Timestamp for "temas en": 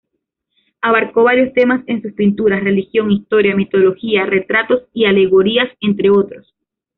1.53-2.01